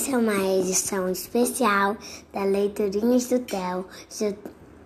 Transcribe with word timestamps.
Essa 0.00 0.12
é 0.12 0.16
uma 0.16 0.58
edição 0.58 1.10
especial 1.10 1.94
da 2.32 2.42
Leiturinhas 2.44 3.28
do 3.28 3.38
Theo, 3.40 3.84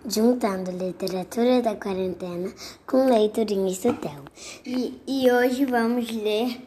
juntando 0.05 0.71
literatura 0.71 1.61
da 1.61 1.73
quarentena 1.73 2.51
com 2.85 3.05
leiturinhas 3.09 3.77
do 3.77 3.93
Theo. 3.93 4.25
E, 4.65 5.01
e 5.07 5.31
hoje 5.31 5.63
vamos 5.63 6.11
ler 6.11 6.61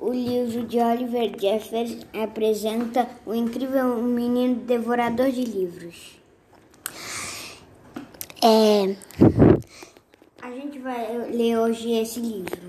o 0.00 0.12
livro 0.12 0.66
de 0.66 0.80
Oliver 0.80 1.30
Jeffers, 1.40 1.98
apresenta 2.12 3.08
o 3.24 3.32
incrível 3.32 3.96
menino 4.02 4.56
devorador 4.56 5.30
de 5.30 5.44
livros. 5.44 6.18
É, 8.42 8.96
A 10.42 10.50
gente 10.50 10.80
vai 10.80 11.30
ler 11.30 11.56
hoje 11.56 11.92
esse 11.92 12.18
livro. 12.18 12.62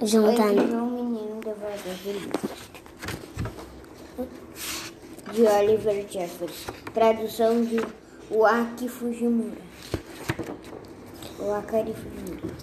juntando. 0.00 1.03
Devorador 1.44 1.94
de 2.02 2.12
livros. 2.12 2.42
De 5.32 5.42
Oliver 5.42 6.06
Jeffers. 6.10 6.66
Tradução 6.94 7.62
de 7.62 7.80
Waki 8.30 8.88
Fujimura. 8.88 9.58
Wakari 11.38 11.92
Fujimura. 11.92 12.54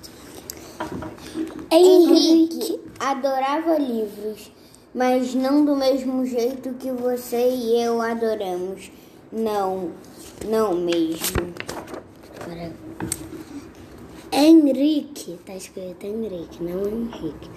Henrique 1.72 2.80
adorava 3.00 3.78
livros, 3.78 4.52
mas 4.96 5.36
não 5.36 5.64
do 5.64 5.76
mesmo 5.76 6.26
jeito 6.26 6.74
que 6.74 6.92
você 6.92 7.50
e 7.50 7.82
eu 7.82 8.02
adoramos. 8.02 8.92
Não, 9.32 9.92
não 10.48 10.74
mesmo. 10.74 11.54
Agora, 12.42 12.72
Henrique, 14.34 15.38
tá 15.46 15.54
escrito 15.54 16.06
Henrique, 16.06 16.64
não 16.64 16.88
Henrique. 16.88 17.50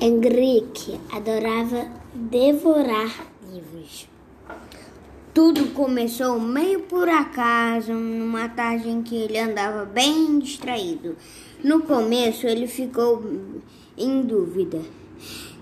Henrique 0.00 1.00
adorava 1.10 1.90
devorar 2.14 3.26
livros. 3.52 4.08
Tudo 5.34 5.74
começou 5.74 6.38
meio 6.38 6.82
por 6.82 7.08
acaso, 7.08 7.92
numa 7.92 8.48
tarde 8.48 8.88
em 8.88 9.02
que 9.02 9.16
ele 9.16 9.38
andava 9.38 9.84
bem 9.84 10.38
distraído. 10.38 11.16
No 11.64 11.82
começo, 11.82 12.46
ele 12.46 12.68
ficou 12.68 13.22
em 13.98 14.22
dúvida 14.22 14.80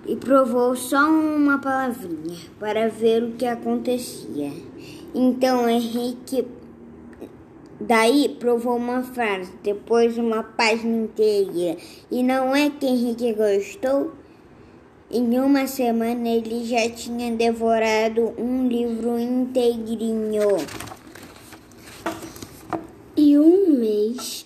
e 0.06 0.16
provou 0.16 0.76
só 0.76 1.08
uma 1.08 1.58
palavrinha 1.58 2.36
para 2.60 2.88
ver 2.88 3.22
o 3.22 3.32
que 3.32 3.46
acontecia. 3.46 4.52
Então, 5.14 5.68
Henrique 5.68 6.46
Daí 7.80 8.36
provou 8.40 8.76
uma 8.76 9.04
frase, 9.04 9.52
depois 9.62 10.18
uma 10.18 10.42
página 10.42 11.04
inteira. 11.04 11.78
E 12.10 12.24
não 12.24 12.54
é 12.54 12.70
que 12.70 12.86
Henrique 12.86 13.32
gostou? 13.34 14.12
Em 15.10 15.38
uma 15.38 15.66
semana 15.68 16.28
ele 16.28 16.66
já 16.66 16.90
tinha 16.90 17.30
devorado 17.34 18.34
um 18.36 18.66
livro 18.66 19.16
inteirinho. 19.16 20.56
E 23.16 23.38
um 23.38 23.78
mês, 23.78 24.44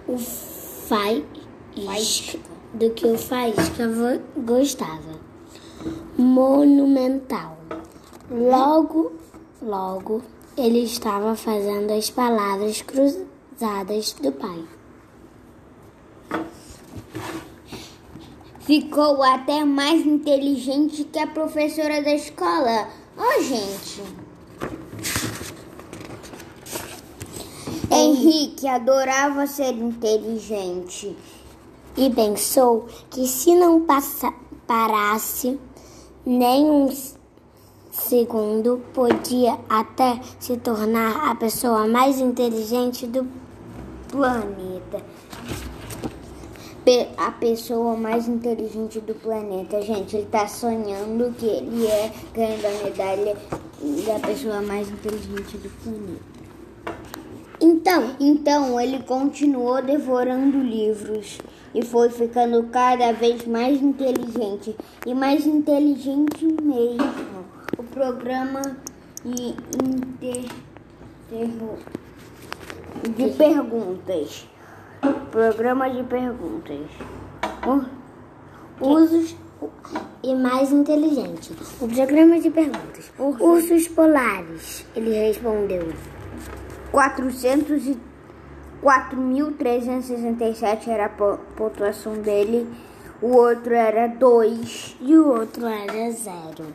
o 0.07 0.17
faísca, 0.19 2.39
do 2.73 2.91
que 2.91 3.07
o 3.07 3.19
faísca 3.19 3.91
gostava. 4.37 5.21
Monumental. 6.17 7.62
Logo, 8.33 9.13
logo, 9.61 10.23
ele 10.57 10.85
estava 10.85 11.37
fazendo 11.37 11.93
as 11.93 12.09
palavras 12.09 12.81
cruzadas 12.81 14.13
do 14.15 14.33
pai. 14.33 14.65
Ficou 18.61 19.23
até 19.23 19.65
mais 19.65 20.07
inteligente 20.07 21.05
que 21.05 21.19
a 21.19 21.27
professora 21.27 22.01
da 22.03 22.15
escola. 22.15 22.89
Ó, 23.19 23.43
gente. 23.43 24.03
Henrique 27.91 28.67
adorava 28.67 29.47
ser 29.47 29.75
inteligente. 29.75 31.15
e 31.95 32.09
pensou 32.09 32.87
que 33.11 33.27
se 33.29 33.55
não 33.55 33.83
passa, 33.83 34.33
parasse 34.67 35.61
nem 36.25 36.65
um 36.65 36.87
s- 36.89 37.15
segundo, 37.93 38.81
podia 38.95 39.59
até 39.69 40.19
se 40.41 40.57
tornar 40.57 41.31
a 41.31 41.35
pessoa 41.35 41.87
mais 41.87 42.19
inteligente 42.19 43.07
do 43.07 43.29
planeta. 44.11 45.05
A 47.17 47.31
pessoa 47.31 47.95
mais 47.97 48.27
inteligente 48.27 48.99
do 48.99 49.15
planeta. 49.15 49.81
Gente, 49.83 50.17
ele 50.17 50.27
tá 50.27 50.49
sonhando 50.49 51.33
que 51.35 51.47
ele 51.47 51.87
é 51.87 52.11
ganhando 52.35 52.67
a 52.67 52.85
medalha 52.85 53.37
da 54.07 54.19
pessoa 54.27 54.61
mais 54.63 54.89
inteligente 54.89 55.59
do 55.59 55.71
planeta. 55.85 56.33
Então, 57.61 58.17
Então 58.19 58.81
ele 58.81 59.01
continuou 59.05 59.81
devorando 59.81 60.59
livros 60.59 61.39
e 61.73 61.83
foi 61.83 62.11
ficando 62.11 62.65
cada 62.65 63.13
vez 63.13 63.47
mais 63.47 63.81
inteligente 63.81 64.75
e 65.07 65.15
mais 65.15 65.47
inteligente 65.47 66.45
mesmo. 66.61 67.43
Programa 67.93 68.63
de, 69.25 69.55
inter, 69.85 70.45
de 71.31 71.47
perguntas. 73.37 74.49
Programa 75.31 75.89
de 75.91 76.03
perguntas. 76.05 76.87
O- 77.67 77.85
usos 78.85 79.37
e 80.23 80.35
mais 80.35 80.73
inteligente. 80.73 81.53
O 81.81 81.89
programa 81.89 82.39
de 82.41 82.51
perguntas. 82.51 83.13
Ursos 83.19 83.89
polares. 83.89 84.87
Ele 84.97 85.11
respondeu. 85.27 85.93
400 86.91 87.87
e 87.87 87.99
4.367 88.83 90.89
era 90.89 91.05
a 91.07 91.11
po- 91.11 91.39
pontuação 91.57 92.15
dele. 92.15 92.67
O 93.21 93.37
outro 93.37 93.75
era 93.75 94.07
2. 94.09 94.97
e 95.01 95.17
o 95.17 95.29
outro 95.29 95.65
era 95.67 96.11
zero. 96.11 96.67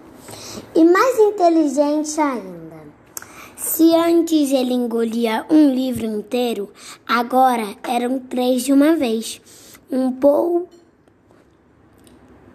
E 0.75 0.83
mais 0.83 1.19
inteligente 1.19 2.19
ainda. 2.19 2.68
Se 3.56 3.95
antes 3.95 4.51
ele 4.51 4.74
engolia 4.74 5.45
um 5.50 5.74
livro 5.74 6.06
inteiro, 6.06 6.71
agora 7.07 7.75
eram 7.83 8.19
três 8.19 8.63
de 8.63 8.71
uma 8.71 8.95
vez. 8.95 9.41
Um 9.91 10.12
pouco, 10.12 10.69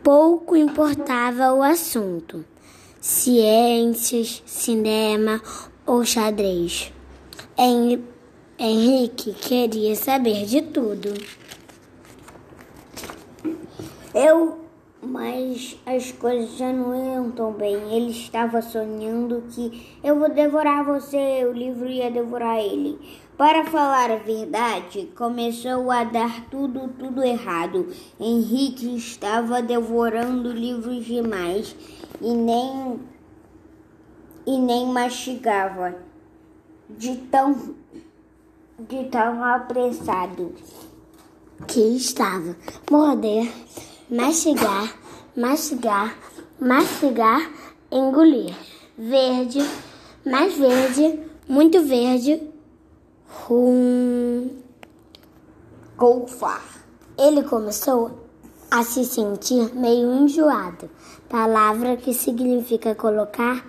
pouco 0.02 0.56
importava 0.56 1.52
o 1.52 1.62
assunto: 1.62 2.44
ciências, 3.00 4.42
cinema 4.46 5.40
ou 5.86 6.04
xadrez. 6.04 6.92
Henrique 8.58 9.32
queria 9.32 9.96
saber 9.96 10.46
de 10.46 10.62
tudo. 10.62 11.12
Eu, 14.14 14.61
mas 15.02 15.76
as 15.84 16.12
coisas 16.12 16.56
já 16.56 16.72
não 16.72 16.94
iam 16.94 17.30
tão 17.32 17.52
bem. 17.52 17.74
Ele 17.94 18.12
estava 18.12 18.62
sonhando 18.62 19.42
que 19.50 19.98
eu 20.02 20.18
vou 20.18 20.30
devorar 20.30 20.84
você, 20.84 21.44
o 21.44 21.52
livro 21.52 21.88
ia 21.88 22.10
devorar 22.10 22.58
ele. 22.58 22.98
Para 23.36 23.64
falar 23.64 24.10
a 24.10 24.16
verdade, 24.16 25.10
começou 25.16 25.90
a 25.90 26.04
dar 26.04 26.46
tudo, 26.48 26.88
tudo 26.96 27.24
errado. 27.24 27.88
Henrique 28.20 28.94
estava 28.94 29.60
devorando 29.60 30.52
livros 30.52 31.04
demais 31.04 31.74
e 32.20 32.32
nem 32.32 33.00
e 34.44 34.58
nem 34.58 34.86
mastigava 34.86 35.96
de 36.88 37.16
tão 37.16 37.74
de 38.78 39.04
tão 39.04 39.42
apressado 39.42 40.52
que 41.66 41.80
estava. 41.96 42.56
Morder 42.90 43.50
mastigar, 44.12 44.94
mastigar, 45.34 46.14
mastigar, 46.60 47.50
engolir. 47.90 48.54
Verde, 48.96 49.66
mais 50.24 50.54
verde, 50.54 51.18
muito 51.48 51.82
verde, 51.82 52.42
rum. 53.26 54.50
Golfar. 55.96 56.62
Ele 57.18 57.42
começou 57.42 58.28
a 58.70 58.84
se 58.84 59.04
sentir 59.06 59.74
meio 59.74 60.12
enjoado, 60.12 60.90
palavra 61.28 61.96
que 61.96 62.12
significa 62.12 62.94
colocar 62.94 63.64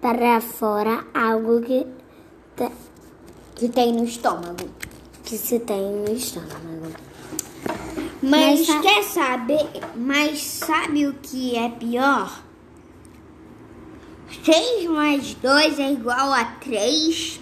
para 0.00 0.40
fora 0.40 1.04
algo 1.12 1.60
que, 1.60 1.86
que 3.54 3.68
tem 3.68 3.92
no 3.92 4.04
estômago. 4.04 4.70
Que 5.22 5.36
se 5.36 5.58
tem 5.60 5.92
no 5.92 6.12
estômago. 6.12 7.12
Mas, 8.22 8.68
mas 8.68 8.82
quer 8.82 9.02
saber? 9.02 9.68
Mas 9.96 10.40
sabe 10.40 11.08
o 11.08 11.14
que 11.14 11.56
é 11.56 11.68
pior? 11.68 12.42
6 14.44 14.88
mais 14.88 15.34
2 15.34 15.78
é 15.80 15.92
igual 15.92 16.32
a 16.32 16.44
3. 16.44 17.40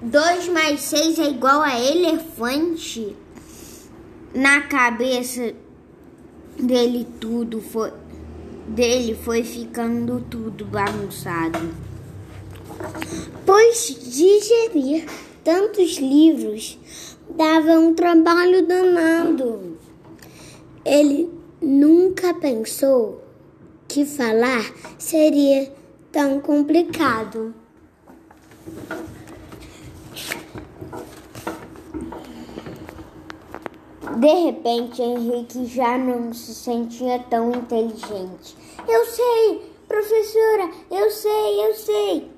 2 0.00 0.48
mais 0.48 0.80
6 0.82 1.18
é 1.18 1.30
igual 1.30 1.62
a 1.62 1.78
elefante. 1.78 3.16
Na 4.34 4.62
cabeça 4.62 5.54
dele 6.58 7.06
tudo 7.20 7.60
foi 7.60 7.92
dele 8.68 9.18
foi 9.22 9.42
ficando 9.42 10.24
tudo 10.30 10.64
bagunçado. 10.64 11.58
Pois 13.44 13.96
digerir 14.00 15.06
tantos 15.44 15.98
livros 15.98 16.78
dava 17.36 17.72
um 17.72 17.94
trabalho 17.94 18.66
danado. 18.66 19.78
Ele 20.84 21.30
nunca 21.60 22.34
pensou 22.34 23.22
que 23.88 24.04
falar 24.04 24.64
seria 24.98 25.72
tão 26.10 26.40
complicado. 26.40 27.54
De 34.18 34.34
repente, 34.44 35.00
Henrique 35.02 35.64
já 35.66 35.96
não 35.96 36.32
se 36.32 36.54
sentia 36.54 37.18
tão 37.30 37.50
inteligente. 37.50 38.56
Eu 38.86 39.04
sei, 39.06 39.72
professora, 39.88 40.70
eu 40.90 41.10
sei, 41.10 41.66
eu 41.66 41.74
sei. 41.74 42.30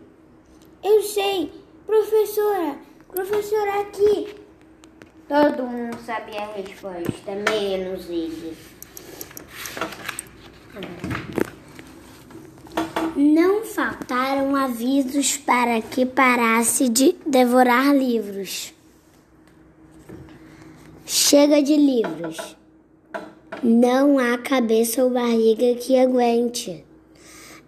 Eu 0.82 1.02
sei, 1.02 1.52
professora, 1.86 2.78
professora 3.08 3.80
aqui. 3.80 4.43
Todo 5.26 5.62
mundo 5.62 5.96
sabia 6.04 6.42
a 6.42 6.52
resposta, 6.54 7.32
menos 7.50 8.10
ele. 8.10 8.54
Não 13.16 13.64
faltaram 13.64 14.54
avisos 14.54 15.38
para 15.38 15.80
que 15.80 16.04
parasse 16.04 16.90
de 16.90 17.16
devorar 17.26 17.96
livros. 17.96 18.74
Chega 21.06 21.62
de 21.62 21.74
livros. 21.74 22.56
Não 23.62 24.18
há 24.18 24.36
cabeça 24.36 25.02
ou 25.02 25.10
barriga 25.10 25.74
que 25.76 25.98
aguente. 25.98 26.84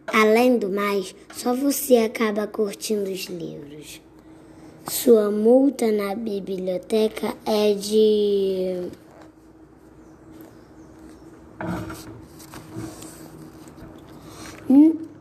Além 0.07 0.59
do 0.59 0.69
mais, 0.69 1.15
só 1.33 1.55
você 1.55 1.97
acaba 1.99 2.47
curtindo 2.47 3.11
os 3.11 3.25
livros. 3.27 4.06
Sua 4.89 5.31
multa 5.31 5.91
na 5.91 6.15
biblioteca 6.15 7.35
é 7.45 7.75
de. 7.75 8.91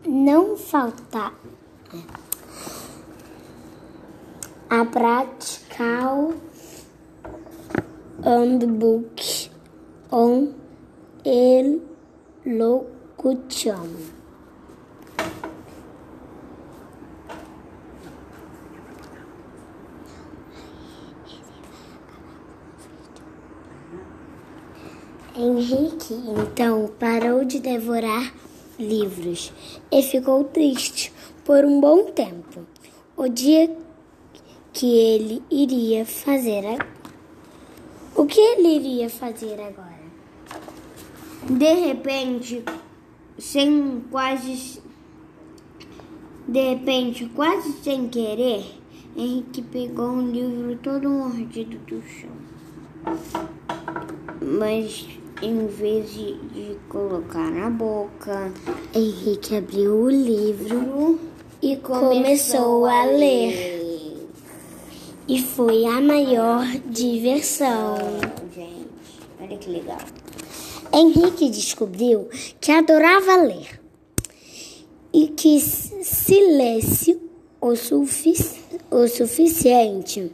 não 0.05 0.55
faltar 0.57 1.33
a 4.69 4.85
pratical 4.85 6.33
handbook 8.23 9.49
on 10.11 10.53
elocution. 12.43 12.65
Henrique 25.45 26.13
então 26.13 26.89
parou 26.99 27.45
de 27.45 27.59
devorar 27.59 28.33
livros 28.79 29.53
e 29.91 30.01
ficou 30.01 30.43
triste 30.43 31.13
por 31.43 31.63
um 31.63 31.79
bom 31.79 32.05
tempo. 32.05 32.65
O 33.15 33.27
dia 33.27 33.75
que 34.73 34.85
ele 34.85 35.43
iria 35.51 36.05
fazer 36.05 36.65
a... 36.65 36.85
o 38.15 38.25
que 38.25 38.39
ele 38.39 38.75
iria 38.75 39.09
fazer 39.09 39.53
agora? 39.53 39.95
De 41.49 41.73
repente, 41.73 42.63
sem 43.37 44.03
quase 44.09 44.81
de 46.47 46.75
repente, 46.75 47.25
quase 47.35 47.71
sem 47.83 48.07
querer, 48.07 48.63
Henrique 49.15 49.61
pegou 49.63 50.09
um 50.09 50.31
livro 50.31 50.75
todo 50.77 51.09
mordido 51.09 51.77
do 51.79 52.01
chão. 52.03 52.29
Mas 54.41 55.07
em 55.41 55.67
vez 55.67 56.11
de, 56.13 56.33
de 56.49 56.77
colocar 56.89 57.51
na 57.51 57.69
boca. 57.69 58.51
Henrique 58.93 59.55
abriu 59.55 59.95
o 59.95 60.09
livro 60.09 61.19
e 61.61 61.75
começou, 61.77 62.85
a 62.85 63.05
ler. 63.05 64.27
E 65.27 65.41
foi 65.41 65.85
a 65.85 65.99
maior 65.99 66.65
diversão. 66.85 67.97
Gente, 68.53 68.87
olha 69.41 69.57
que 69.57 69.69
legal. 69.69 69.97
Henrique 70.93 71.49
descobriu 71.49 72.29
que 72.61 72.71
adorava 72.71 73.35
ler 73.37 73.81
e 75.11 75.27
que 75.27 75.59
se 75.59 76.39
lesse 76.55 77.19
o, 77.59 77.75
sufici 77.75 78.61
o 78.91 79.07
suficiente, 79.07 80.31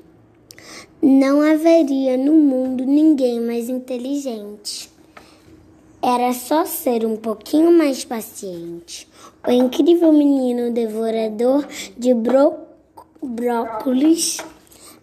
não 1.02 1.42
haveria 1.42 2.18
no 2.18 2.34
mundo 2.34 2.86
ninguém 2.86 3.40
mais 3.40 3.70
inteligente. 3.70 4.91
Era 6.04 6.34
só 6.34 6.66
ser 6.66 7.06
um 7.06 7.16
pouquinho 7.16 7.72
mais 7.72 8.04
paciente. 8.04 9.08
O 9.48 9.52
incrível 9.52 10.12
menino 10.12 10.74
devorador 10.74 11.68
de 11.96 12.12
brócolis. 13.22 14.38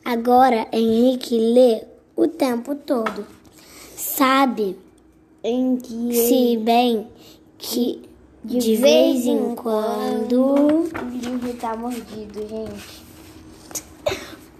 Agora 0.05 0.67
Henrique 0.73 1.38
lê 1.38 1.85
o 2.17 2.26
tempo 2.26 2.75
todo. 2.75 3.25
Sabe 3.97 4.76
se 5.43 6.57
bem 6.57 7.07
que 7.57 8.02
de, 8.45 8.59
de 8.59 8.76
vez, 8.76 9.25
vez 9.25 9.26
em 9.26 9.55
quando 9.55 10.40
o 10.40 10.83
livro 11.12 11.55
tá 11.55 11.76
mordido, 11.76 12.40
gente. 12.49 13.05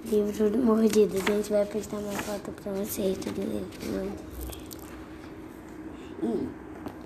livro 0.05 0.59
mordido, 0.59 1.17
a 1.17 1.33
gente 1.33 1.51
vai 1.51 1.65
prestar 1.65 1.99
uma 1.99 2.13
foto 2.13 2.53
pra 2.63 2.73
vocês 2.73 3.17
do 3.19 3.41
livro. 3.41 4.13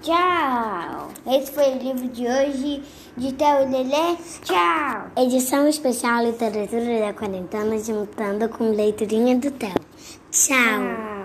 Tchau! 0.01 1.09
Esse 1.27 1.53
foi 1.53 1.75
o 1.75 1.79
livro 1.79 2.09
de 2.09 2.27
hoje 2.27 2.83
de 3.17 3.33
Theo 3.35 3.63
e 3.63 3.67
Lelê. 3.67 4.17
Tchau! 4.43 5.11
Edição 5.17 5.69
especial 5.69 6.25
Literatura 6.25 7.01
da 7.01 7.13
Quarentena, 7.13 7.79
juntando 7.79 8.49
com 8.49 8.71
leiturinha 8.71 9.37
do 9.37 9.51
Theo. 9.51 9.75
Tchau. 10.31 11.12